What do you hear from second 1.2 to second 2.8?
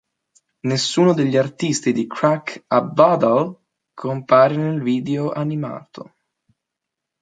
artisti di "Crack